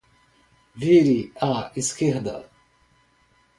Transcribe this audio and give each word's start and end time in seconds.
Vire 0.83 1.29
à 1.39 1.71
esquerda. 1.75 2.37